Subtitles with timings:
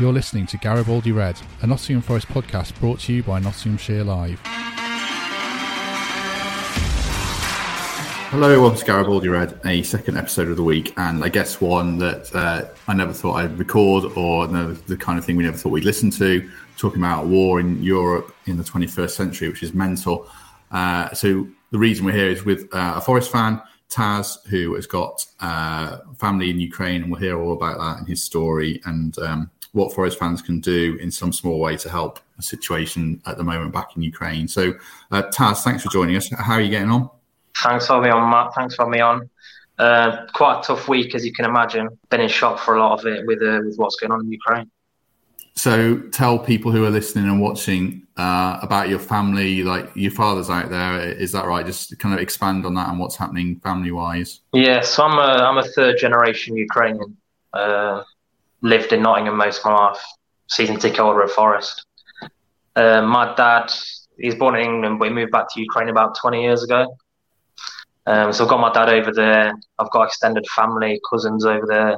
[0.00, 4.40] You're listening to Garibaldi Red, a Nottingham Forest podcast brought to you by Nottinghamshire Live.
[8.32, 11.98] Hello, welcome to Garibaldi Red, a second episode of the week, and I guess one
[11.98, 15.58] that uh, I never thought I'd record, or no, the kind of thing we never
[15.58, 19.74] thought we'd listen to, talking about war in Europe in the 21st century, which is
[19.74, 20.26] mental.
[20.70, 23.60] Uh, so the reason we're here is with uh, a Forest fan,
[23.92, 28.06] Taz, who has got uh, family in Ukraine, and we'll hear all about that in
[28.06, 32.20] his story and um, what Forest fans can do in some small way to help
[32.36, 34.48] the situation at the moment back in Ukraine.
[34.48, 34.74] So,
[35.10, 36.30] uh, Taz, thanks for joining us.
[36.30, 37.10] How are you getting on?
[37.56, 38.54] Thanks for me on, Matt.
[38.54, 39.28] Thanks for me on.
[39.78, 41.88] Uh, quite a tough week, as you can imagine.
[42.08, 44.32] Been in shock for a lot of it with uh, with what's going on in
[44.32, 44.70] Ukraine.
[45.54, 49.62] So, tell people who are listening and watching uh, about your family.
[49.62, 51.64] Like your father's out there, is that right?
[51.64, 54.40] Just kind of expand on that and what's happening family wise.
[54.52, 57.16] Yeah, so I'm a I'm a third generation Ukrainian.
[57.52, 58.02] Uh,
[58.62, 60.02] lived in Nottingham most of my life.
[60.48, 61.86] Season ticket holder at Forest.
[62.76, 63.70] Uh, my dad,
[64.18, 66.96] he's born in England, but he moved back to Ukraine about 20 years ago.
[68.06, 69.54] Um, so I've got my dad over there.
[69.78, 71.96] I've got extended family, cousins over there.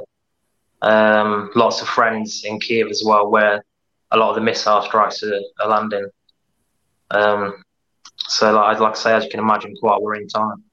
[0.81, 3.63] Um, lots of friends in Kiev as well, where
[4.11, 6.07] a lot of the missile strikes are, are landing.
[7.11, 7.63] Um,
[8.17, 10.63] so, like, I'd like I say, as you can imagine, quite a worrying time.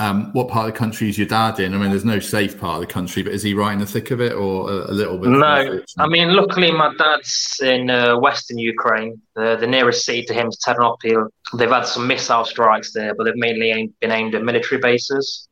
[0.00, 1.74] Um, what part of the country is your dad in?
[1.74, 3.86] I mean, there's no safe part of the country, but is he right in the
[3.86, 5.30] thick of it, or a, a little bit?
[5.30, 9.20] No, I mean, luckily my dad's in uh, western Ukraine.
[9.34, 11.28] The, the nearest city to him is Ternopil.
[11.54, 15.48] They've had some missile strikes there, but they've mainly aimed, been aimed at military bases.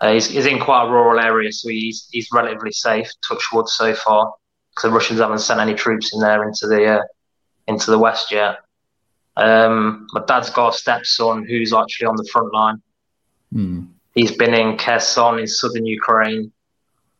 [0.00, 3.08] Uh, he's, he's, in quite a rural area, so he's he's relatively safe.
[3.26, 4.34] Touch wood so far,
[4.70, 7.02] because the Russians haven't sent any troops in there into the uh,
[7.66, 8.58] into the west yet.
[9.38, 12.82] Um, my dad's got a stepson who's actually on the front line
[13.52, 13.84] Hmm.
[14.14, 16.52] He's been in Kherson in southern Ukraine,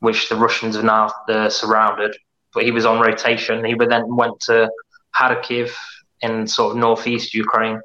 [0.00, 2.16] which the Russians have now uh, surrounded.
[2.54, 3.65] But he was on rotation.
[3.65, 4.70] He then went to
[5.15, 5.75] Kharkiv
[6.22, 7.81] in sort of northeast Ukraine,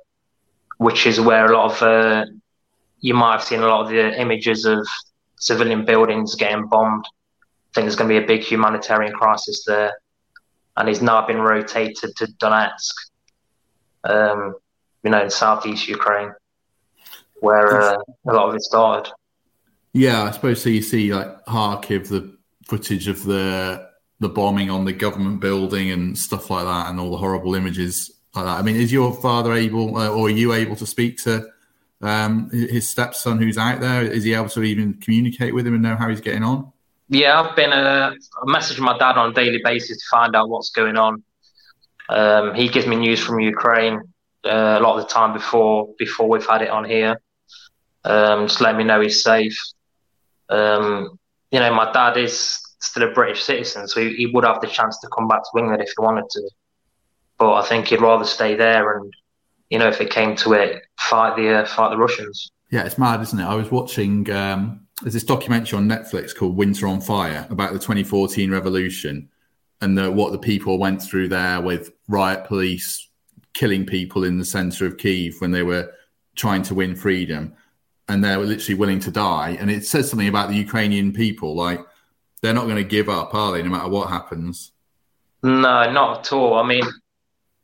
[0.78, 2.26] which is where a lot of uh,
[3.02, 4.88] you might have seen a lot of the images of
[5.38, 7.06] civilian buildings getting bombed.
[7.06, 9.94] I think there's going to be a big humanitarian crisis there,
[10.78, 12.94] and he's now been rotated to Donetsk,
[14.04, 14.56] um,
[15.04, 16.32] you know, in southeast Ukraine
[17.42, 17.98] where uh,
[18.28, 19.12] a lot of it started.
[19.94, 20.70] Yeah, I suppose so.
[20.70, 22.38] You see, like Kharkiv, the
[22.68, 23.90] footage of the
[24.20, 28.10] the bombing on the government building and stuff like that, and all the horrible images
[28.34, 28.60] like that.
[28.60, 31.48] I mean, is your father able, uh, or are you able to speak to
[32.04, 34.02] um, his stepson who's out there?
[34.04, 36.72] Is he able to even communicate with him and know how he's getting on?
[37.10, 38.14] Yeah, I've been uh,
[38.46, 41.24] messaging my dad on a daily basis to find out what's going on.
[42.10, 44.02] Um, he gives me news from Ukraine
[44.46, 47.18] uh, a lot of the time before before we've had it on here
[48.04, 49.58] um, just let me know he's safe.
[50.50, 51.20] Um,
[51.52, 54.68] you know, my dad is still a British citizen, so he, he, would have the
[54.68, 56.50] chance to come back to England if he wanted to.
[57.38, 59.14] But I think he'd rather stay there and,
[59.72, 62.52] you know, if it came to it, fight the uh, fight the Russians.
[62.70, 63.44] Yeah, it's mad, isn't it?
[63.44, 64.30] I was watching.
[64.30, 69.30] Um, there's this documentary on Netflix called Winter on Fire about the 2014 revolution
[69.82, 73.10] and the, what the people went through there with riot police
[73.54, 75.92] killing people in the centre of Kiev when they were
[76.36, 77.56] trying to win freedom
[78.10, 79.58] and they were literally willing to die.
[79.60, 81.80] And it says something about the Ukrainian people, like
[82.44, 83.64] they're not going to give up, are they?
[83.64, 84.72] No matter what happens.
[85.42, 86.60] No, not at all.
[86.60, 86.84] I mean,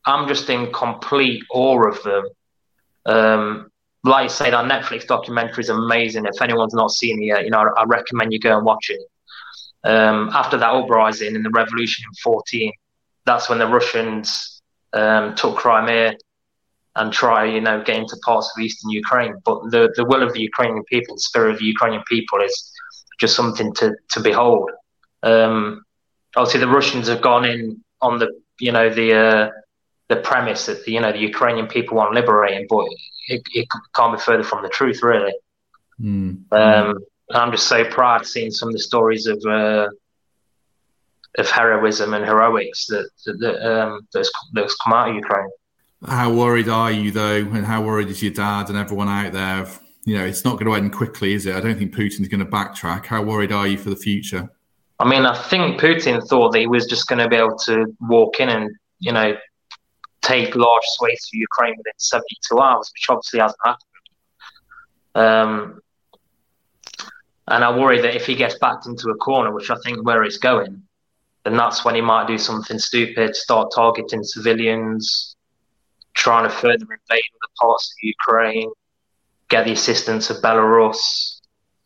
[0.07, 2.25] I'm just in complete awe of them.
[3.05, 3.71] Um,
[4.03, 6.25] like I say, that Netflix documentary is amazing.
[6.25, 8.89] If anyone's not seen it yet, you know, I, I recommend you go and watch
[8.89, 9.01] it.
[9.83, 12.71] Um, after that uprising in the revolution in 14,
[13.25, 14.61] that's when the Russians
[14.93, 16.15] um, took Crimea
[16.95, 19.35] and try, you know, get into parts of eastern Ukraine.
[19.43, 22.71] But the, the will of the Ukrainian people, the spirit of the Ukrainian people is
[23.19, 24.71] just something to, to behold.
[25.21, 25.83] Um,
[26.35, 28.29] obviously, the Russians have gone in on the,
[28.59, 29.49] you know, the uh,
[30.09, 32.85] the premise that, the, you know, the Ukrainian people want liberating, but
[33.27, 35.33] it, it can't be further from the truth, really.
[35.99, 36.51] Mm.
[36.51, 36.99] Um,
[37.31, 39.89] I'm just so proud seeing some of the stories of uh,
[41.37, 45.49] of heroism and heroics that that, that um, that's, that's come out of Ukraine.
[46.05, 49.67] How worried are you though, and how worried is your dad and everyone out there?
[50.05, 51.55] You know, it's not going to end quickly, is it?
[51.55, 53.07] I don't think Putin's going to backtrack.
[53.07, 54.49] How worried are you for the future?
[54.99, 57.93] I mean, I think Putin thought that he was just going to be able to
[57.99, 59.35] walk in and, you know,
[60.21, 63.83] take large swathes of Ukraine within 72 hours, which obviously hasn't happened.
[65.15, 65.81] Um,
[67.47, 70.23] and I worry that if he gets backed into a corner, which I think where
[70.23, 70.83] it's going,
[71.43, 75.37] then that's when he might do something stupid, start targeting civilians,
[76.13, 78.69] trying to further invade other parts of Ukraine,
[79.49, 81.39] get the assistance of Belarus.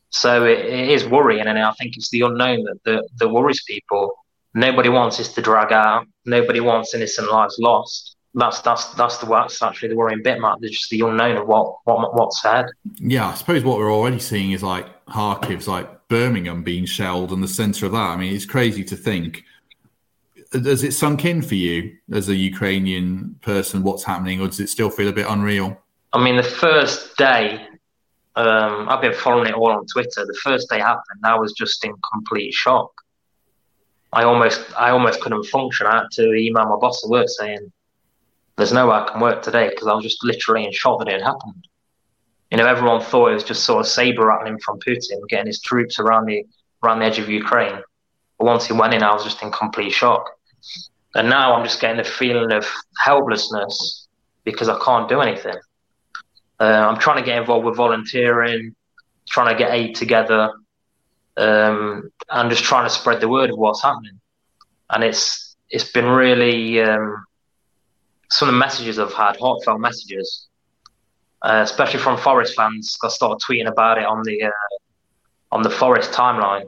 [0.09, 3.63] So it, it is worrying, and I think it's the unknown that, that, that worries
[3.63, 4.15] people.
[4.53, 6.07] Nobody wants this to drag out.
[6.25, 8.10] Nobody wants innocent lives lost.
[8.33, 10.59] That's that's that's the that's actually the worrying bit, Matt.
[10.61, 12.65] There's just the unknown of what what what's said.
[12.95, 17.41] Yeah, I suppose what we're already seeing is like Kharkiv's like Birmingham being shelled in
[17.41, 17.97] the centre of that.
[17.97, 19.43] I mean, it's crazy to think.
[20.53, 24.69] Has it sunk in for you as a Ukrainian person what's happening, or does it
[24.69, 25.77] still feel a bit unreal?
[26.13, 27.67] I mean, the first day,
[28.35, 30.25] um, I've been following it all on Twitter.
[30.25, 32.91] The first day happened, I was just in complete shock.
[34.13, 35.87] I almost, I almost couldn't function.
[35.87, 37.71] I had to email my boss at work saying,
[38.61, 41.07] "There's no way I can work today" because I was just literally in shock that
[41.07, 41.67] it had happened.
[42.51, 45.61] You know, everyone thought it was just sort of saber rattling from Putin, getting his
[45.61, 46.45] troops around the
[46.83, 47.81] around the edge of Ukraine.
[48.37, 50.29] But once he went in, I was just in complete shock.
[51.15, 52.65] And now I'm just getting the feeling of
[52.97, 54.07] helplessness
[54.43, 55.55] because I can't do anything.
[56.59, 58.75] Uh, I'm trying to get involved with volunteering,
[59.27, 60.51] trying to get aid together,
[61.37, 64.19] um, and just trying to spread the word of what's happening.
[64.91, 67.25] And it's it's been really um,
[68.31, 70.47] some of the messages I've had, heartfelt messages,
[71.41, 72.97] uh, especially from Forest fans.
[73.03, 74.51] I started tweeting about it on the uh,
[75.51, 76.63] on the Forest timeline,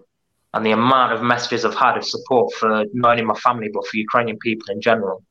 [0.54, 3.88] and the amount of messages I've had of support for not only my family but
[3.88, 5.24] for Ukrainian people in general.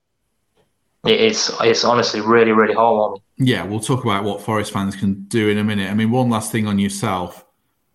[1.04, 3.20] It's it's honestly really really heartwarming.
[3.36, 5.90] Yeah, we'll talk about what Forest fans can do in a minute.
[5.90, 7.44] I mean, one last thing on yourself.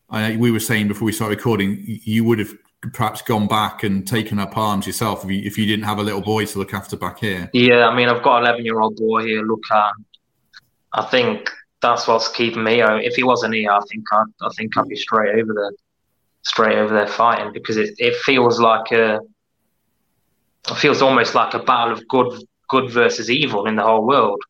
[0.10, 2.54] I, we were saying before we started recording, you would have
[2.94, 6.03] perhaps gone back and taken up arms yourself if you, if you didn't have a
[6.03, 7.50] little boy to look after back here.
[7.53, 9.91] Yeah, I mean, I've got an 11 year old boy here, look at.
[10.94, 11.50] I think
[11.81, 12.81] that's what's keeping me.
[12.81, 15.71] If he wasn't here, I think I'd, I think I'd be straight over there,
[16.44, 19.19] straight over there fighting because it, it feels like a,
[20.69, 24.41] it feels almost like a battle of good good versus evil in the whole world.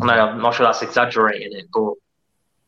[0.00, 1.92] I know I'm not sure that's exaggerating it, but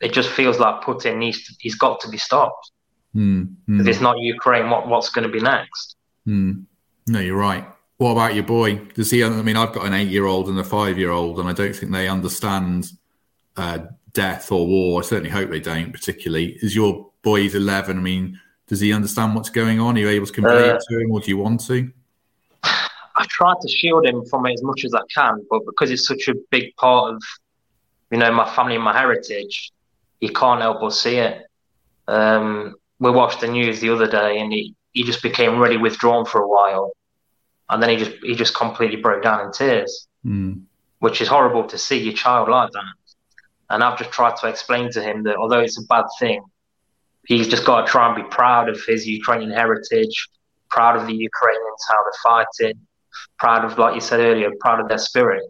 [0.01, 2.71] it just feels like Putin needs to, he's got to be stopped.
[3.17, 3.81] Mm, mm.
[3.81, 5.97] If it's not Ukraine, what what's going to be next?
[6.27, 6.65] Mm.
[7.07, 7.67] No, you're right.
[7.97, 8.77] What about your boy?
[8.95, 9.25] Does he?
[9.25, 12.91] I mean, I've got an eight-year-old and a five-year-old, and I don't think they understand
[13.57, 13.79] uh,
[14.13, 15.01] death or war.
[15.01, 15.93] I certainly hope they don't.
[15.93, 17.41] Particularly, is your boy?
[17.41, 17.97] He's eleven.
[17.97, 19.97] I mean, does he understand what's going on?
[19.97, 21.91] Are you able to convey uh, it to him, or do you want to?
[23.19, 26.07] I try to shield him from it as much as I can, but because it's
[26.07, 27.23] such a big part of,
[28.11, 29.73] you know, my family and my heritage,
[30.21, 31.47] he can't help but see it.
[32.07, 36.25] Um, we watched the news the other day, and he, he just became really withdrawn
[36.25, 36.93] for a while,
[37.69, 40.61] and then he just he just completely broke down in tears, mm.
[41.01, 42.95] which is horrible to see your child like that.
[43.69, 46.43] And I've just tried to explain to him that although it's a bad thing,
[47.27, 50.29] he's just got to try and be proud of his Ukrainian heritage,
[50.71, 52.81] proud of the Ukrainians how they're fighting,
[53.39, 55.43] proud of like you said earlier, proud of their spirit.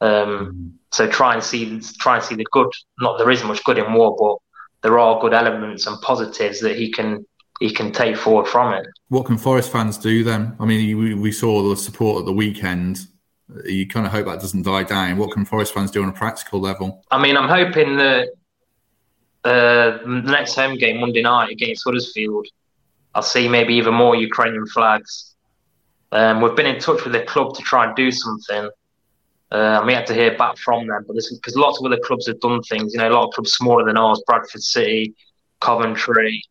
[0.00, 0.70] Um, mm.
[0.92, 2.70] so try and see try and see the good.
[3.00, 4.36] Not there isn't much good in war, but
[4.88, 7.26] there are good elements and positives that he can
[7.60, 8.86] he can take forward from it.
[9.08, 10.56] What can Forest fans do then?
[10.60, 13.06] I mean, we, we saw the support at the weekend.
[13.66, 15.18] You kind of hope that doesn't die down.
[15.18, 17.04] What can Forest fans do on a practical level?
[17.10, 18.28] I mean, I'm hoping that
[19.44, 22.46] uh, the next home game Monday night against Huddersfield,
[23.14, 25.34] I'll see maybe even more Ukrainian flags.
[26.12, 28.70] Um, we've been in touch with the club to try and do something.
[29.50, 32.40] Uh, I'm yet to hear back from them, but because lots of other clubs have
[32.40, 32.92] done things.
[32.92, 35.14] You know, a lot of clubs smaller than ours, Bradford City,
[35.60, 36.42] Coventry.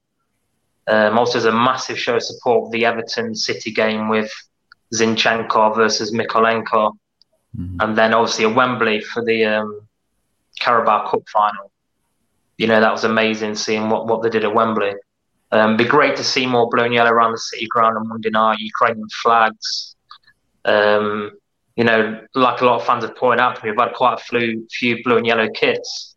[0.88, 4.32] Um, also, there's a massive show of support for the Everton City game with
[4.94, 6.94] Zinchenko versus Mykolenko,
[7.58, 7.78] mm-hmm.
[7.82, 9.82] and then obviously at Wembley for the um,
[10.60, 11.72] Carabao Cup final.
[12.58, 14.94] You know, that was amazing seeing what, what they did at Wembley.
[15.52, 18.30] Um, be great to see more blue and yellow around the city ground on Monday
[18.30, 19.96] night, Ukrainian flags.
[20.66, 21.32] Um,
[21.78, 24.16] you know, like a lot of fans have pointed out to me, we've had quite
[24.16, 26.16] a few, few blue and yellow kits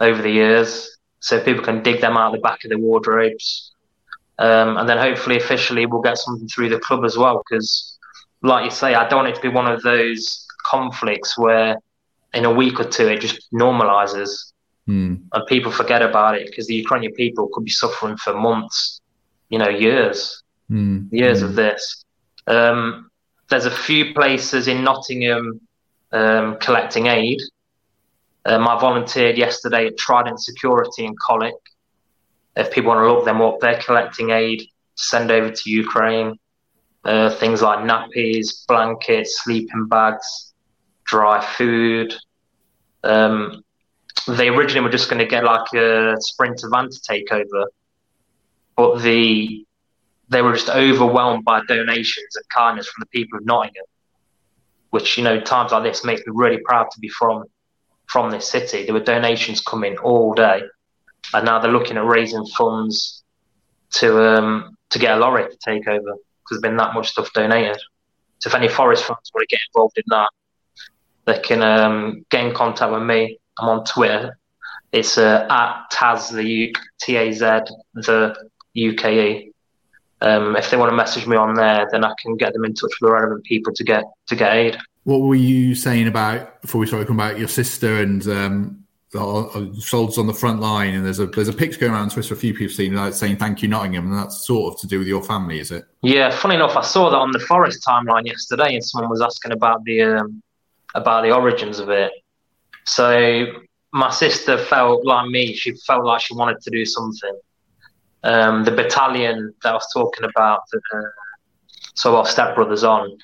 [0.00, 3.72] over the years, so people can dig them out of the back of their wardrobes.
[4.40, 7.42] Um, and then hopefully, officially, we'll get something through the club as well.
[7.48, 7.98] Because,
[8.42, 11.78] like you say, I don't want it to be one of those conflicts where
[12.34, 14.52] in a week or two it just normalizes
[14.86, 15.20] mm.
[15.32, 19.00] and people forget about it because the Ukrainian people could be suffering for months,
[19.48, 21.10] you know, years, mm.
[21.10, 21.44] years mm.
[21.44, 22.04] of this.
[22.46, 23.07] Um,
[23.48, 25.60] there's a few places in Nottingham
[26.12, 27.40] um, collecting aid.
[28.44, 31.54] Um, I volunteered yesterday at Trident Security in Colwick.
[32.56, 36.38] If people want to look them up, they're collecting aid to send over to Ukraine.
[37.04, 40.52] Uh, things like nappies, blankets, sleeping bags,
[41.04, 42.12] dry food.
[43.04, 43.62] Um,
[44.26, 47.70] they originally were just going to get like a sprinter van to take over,
[48.76, 49.64] but the
[50.28, 53.84] they were just overwhelmed by donations and kindness from the people of Nottingham,
[54.90, 57.44] which you know times like this makes me really proud to be from
[58.06, 58.84] from this city.
[58.84, 60.62] There were donations coming all day,
[61.34, 63.22] and now they're looking at raising funds
[63.94, 66.16] to um, to get a lorry to take over because
[66.50, 67.78] there's been that much stuff donated.
[68.40, 70.28] So if any forest fans want to get involved in that,
[71.24, 73.38] they can um, get in contact with me.
[73.58, 74.38] I'm on Twitter.
[74.92, 76.72] It's uh, at Taz the
[77.94, 78.36] the
[78.76, 79.52] UKE.
[80.20, 82.74] Um, if they want to message me on there, then I can get them in
[82.74, 84.76] touch with the relevant people to get to get aid.
[85.04, 88.84] What were you saying about before we started talking about your sister and um,
[89.78, 90.94] soldiers on the front line?
[90.94, 92.34] And there's a there's a picture going around on Twitter.
[92.34, 94.98] A few people seen like saying "Thank you, Nottingham," and that's sort of to do
[94.98, 95.84] with your family, is it?
[96.02, 99.52] Yeah, funny enough, I saw that on the Forest timeline yesterday, and someone was asking
[99.52, 100.42] about the um,
[100.94, 102.10] about the origins of it.
[102.86, 103.46] So
[103.92, 107.38] my sister felt like me; she felt like she wanted to do something.
[108.24, 111.00] Um, the battalion that I was talking about, uh,
[111.94, 113.16] so our stepbrothers on.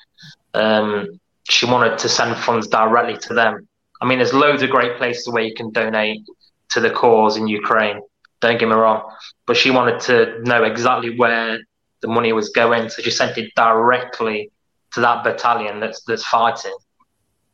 [0.53, 3.67] Um, she wanted to send funds directly to them.
[4.01, 6.21] I mean, there's loads of great places where you can donate
[6.69, 8.01] to the cause in Ukraine.
[8.41, 9.11] Don't get me wrong,
[9.45, 11.59] but she wanted to know exactly where
[12.01, 14.51] the money was going, so she sent it directly
[14.93, 16.75] to that battalion that's that's fighting.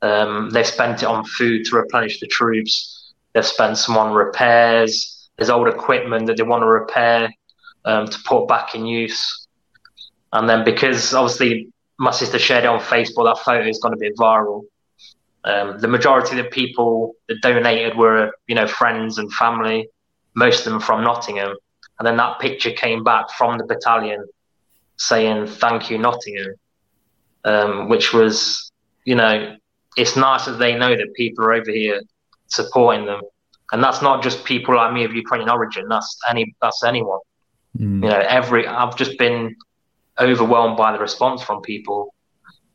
[0.01, 3.13] Um, they've spent it on food to replenish the troops.
[3.33, 5.20] They've spent some on repairs.
[5.37, 7.29] There's old equipment that they want to repair
[7.85, 9.47] um, to put back in use.
[10.33, 11.71] And then because obviously
[12.01, 13.25] my sister shared it on Facebook.
[13.25, 14.63] That photo is going to be viral.
[15.43, 19.87] Um, the majority of the people that donated were, you know, friends and family,
[20.33, 21.55] most of them from Nottingham.
[21.99, 24.25] And then that picture came back from the battalion
[24.97, 26.55] saying, thank you, Nottingham,
[27.45, 28.71] um, which was,
[29.05, 29.55] you know,
[29.95, 32.01] it's nice that they know that people are over here
[32.47, 33.21] supporting them.
[33.71, 35.87] And that's not just people like me of Ukrainian origin.
[35.87, 37.19] That's any, that's anyone.
[37.77, 38.03] Mm.
[38.03, 39.55] You know, every, I've just been
[40.19, 42.13] overwhelmed by the response from people,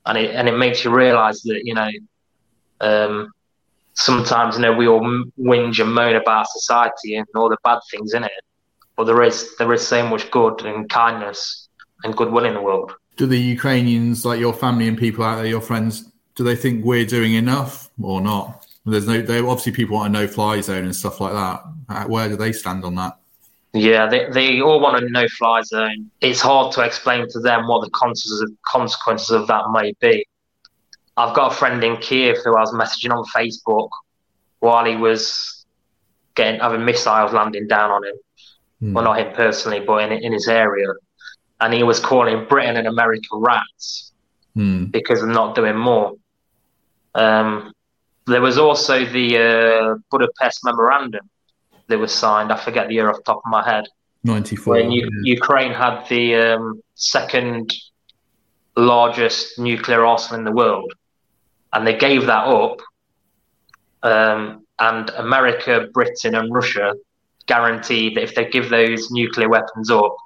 [0.05, 1.91] and it and it makes you realise that you know
[2.81, 3.33] um,
[3.95, 5.01] sometimes you know we all
[5.39, 8.45] whinge and moan about society and all the bad things in it,
[8.97, 11.69] but there is there is so much good and kindness
[12.05, 12.93] and goodwill in the world.
[13.17, 16.85] Do the Ukrainians, like your family and people out there, your friends, do they think
[16.85, 18.66] we're doing enough or not?
[18.87, 22.09] There's no, they obviously people want a no-fly zone and stuff like that.
[22.09, 23.19] Where do they stand on that?
[23.73, 26.11] Yeah, they, they all want a no fly zone.
[26.21, 30.27] It's hard to explain to them what the consequences of, consequences of that may be.
[31.17, 33.91] I've got a friend in Kiev who I was messaging on Facebook
[34.61, 35.67] while he was
[36.35, 38.15] getting having missiles landing down on him.
[38.83, 38.93] Mm.
[38.93, 40.89] Well, not him personally, but in, in his area.
[41.61, 44.13] And he was calling Britain and America rats
[44.57, 44.91] mm.
[44.93, 46.13] because of not doing more.
[47.15, 47.73] Um,
[48.27, 51.29] there was also the uh, Budapest Memorandum,
[51.89, 52.53] that was signed.
[52.53, 53.85] I forget the year off the top of my head.
[54.25, 54.75] 94.
[54.75, 55.35] When U- yeah.
[55.35, 57.73] Ukraine had the um, second
[58.77, 60.93] largest nuclear arsenal in the world.
[61.73, 62.81] And they gave that up.
[64.03, 66.95] Um, and America, Britain, and Russia
[67.47, 70.17] guaranteed that if they give those nuclear weapons up,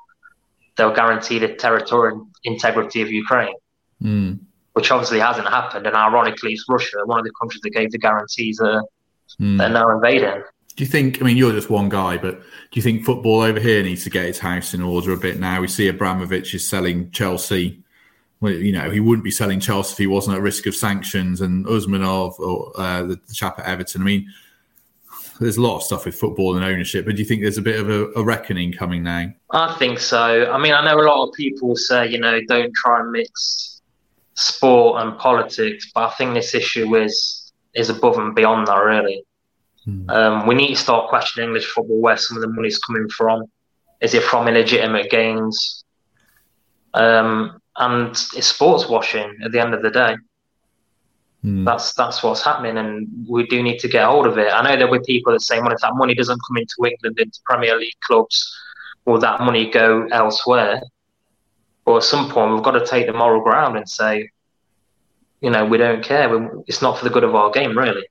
[0.77, 3.55] they'll guarantee the territorial integrity of Ukraine,
[4.03, 4.39] mm.
[4.75, 5.87] Which obviously hasn't happened.
[5.87, 8.85] And ironically, it's Russia, one of the countries that gave the guarantees that
[9.41, 9.59] mm.
[9.59, 10.43] they're now invading.
[10.77, 11.21] Do you think?
[11.21, 14.11] I mean, you're just one guy, but do you think football over here needs to
[14.11, 15.61] get its house in order a bit now?
[15.61, 17.83] We see Abramovich is selling Chelsea.
[18.41, 21.41] Well, you know, he wouldn't be selling Chelsea if he wasn't at risk of sanctions,
[21.41, 24.01] and Usmanov or uh, the, the chap at Everton.
[24.01, 24.33] I mean,
[25.41, 27.63] there's a lot of stuff with football and ownership, but do you think there's a
[27.63, 29.27] bit of a, a, reckoning coming now?
[29.51, 30.51] I think so.
[30.51, 33.80] I mean, I know a lot of people say, you know, don't try and mix
[34.41, 39.25] sport and politics, but I think this issue is is above and beyond that, really.
[39.87, 40.11] Mm.
[40.11, 43.45] Um, we need to start questioning English football where some of the money's coming from.
[44.01, 45.85] Is it from illegitimate gains?
[46.95, 50.17] Um, and it's sports washing at the end of the day.
[51.45, 51.65] Mm.
[51.65, 54.53] That's that's what's happening, and we do need to get hold of it.
[54.53, 57.19] I know there were people that say, "Well, if that money doesn't come into England
[57.19, 58.55] into Premier League clubs,
[59.07, 60.83] will that money go elsewhere?"
[61.85, 64.31] But at some point, we've got to take the moral ground and say,
[65.41, 66.29] you know, we don't care.
[66.67, 68.07] It's not for the good of our game, really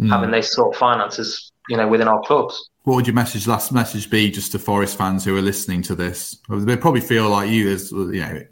[0.00, 0.08] mm.
[0.08, 2.70] having these sort of finances, you know, within our clubs.
[2.82, 5.94] What would your message, last message, be just to Forest fans who are listening to
[5.94, 6.38] this?
[6.48, 8.42] They probably feel like you, as you know,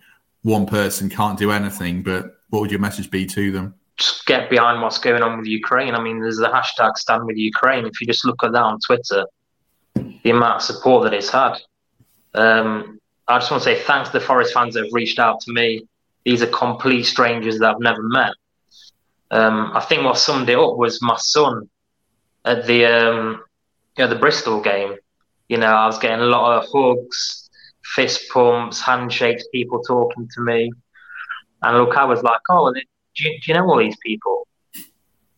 [0.43, 2.03] one person can't do anything.
[2.03, 3.75] But what would your message be to them?
[3.99, 5.95] Just get behind what's going on with Ukraine.
[5.95, 7.85] I mean, there's the hashtag Stand with Ukraine.
[7.85, 9.27] If you just look at that on Twitter,
[9.95, 11.59] the amount of support that it's had.
[12.35, 12.99] Um,
[13.33, 15.53] I just want to say thanks to the Forest fans that have reached out to
[15.53, 15.87] me.
[16.27, 18.33] These are complete strangers that I've never met.
[19.31, 21.71] Um, I think what summed it up was my son
[22.45, 23.43] at the um,
[23.97, 24.97] you know the Bristol game.
[25.49, 27.49] You know, I was getting a lot of hugs,
[27.95, 30.71] fist pumps, handshakes, people talking to me,
[31.63, 32.81] and look, I was like, "Oh, do
[33.17, 34.47] you, do you know all these people?"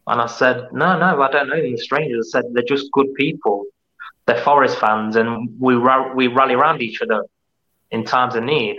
[0.08, 3.14] And I said, "No, no, I don't know these strangers." I said, "They're just good
[3.14, 3.64] people.
[4.26, 7.24] They're Forest fans, and we ra- we rally around each other
[7.94, 8.76] in times of need."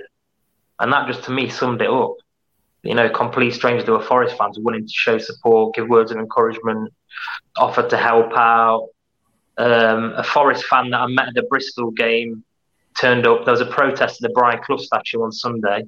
[0.79, 2.15] And that just to me summed it up
[2.85, 6.17] you know, complete strangers who are Forest fans willing to show support, give words of
[6.17, 6.93] encouragement,
[7.57, 8.89] offer to help out.
[9.57, 12.43] Um, a Forest fan that I met at the Bristol game
[12.99, 13.43] turned up.
[13.43, 15.85] There was a protest at the Brian Clough statue on Sunday.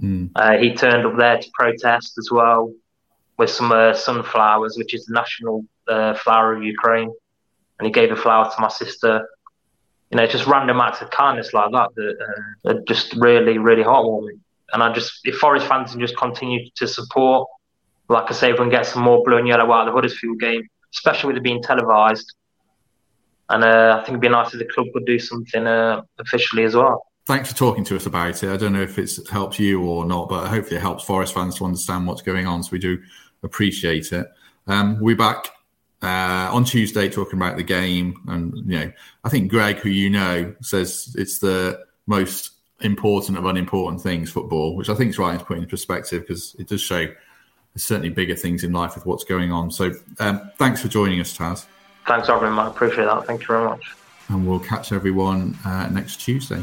[0.00, 0.30] Mm.
[0.36, 2.72] Uh, he turned up there to protest as well
[3.38, 7.10] with some uh, sunflowers, which is the national uh, flower of Ukraine.
[7.78, 9.26] And he gave a flower to my sister.
[10.12, 12.16] You know, just random acts of kindness like that that
[12.66, 14.40] uh, are just really, really heartwarming.
[14.72, 17.48] And I just, if Forest fans can just continue to support,
[18.08, 19.92] like I say, if we can get some more blue and yellow out of the
[19.92, 22.34] Huddersfield game, especially with it being televised.
[23.48, 26.64] And uh, I think it'd be nice if the club could do something uh, officially
[26.64, 27.06] as well.
[27.26, 28.50] Thanks for talking to us about it.
[28.50, 31.56] I don't know if it's helped you or not, but hopefully it helps Forest fans
[31.56, 32.62] to understand what's going on.
[32.62, 32.98] So we do
[33.42, 34.26] appreciate it.
[34.66, 35.48] Um, we'll be back
[36.02, 38.20] uh, on Tuesday talking about the game.
[38.28, 38.92] And, you know,
[39.24, 44.74] I think Greg, who you know, says it's the most important of unimportant things, football,
[44.76, 48.10] which I think is right to put in perspective because it does show there's certainly
[48.10, 49.70] bigger things in life with what's going on.
[49.70, 51.66] So um, thanks for joining us, Taz.
[52.06, 52.58] Thanks, Robin.
[52.58, 53.26] I appreciate that.
[53.26, 53.94] Thank you very much.
[54.28, 56.62] And we'll catch everyone uh, next Tuesday.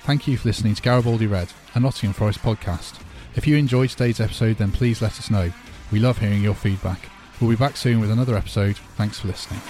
[0.00, 3.00] Thank you for listening to Garibaldi Red, a Nottingham Forest podcast.
[3.36, 5.52] If you enjoyed today's episode, then please let us know.
[5.92, 7.08] We love hearing your feedback.
[7.40, 8.76] We'll be back soon with another episode.
[8.96, 9.60] Thanks for listening.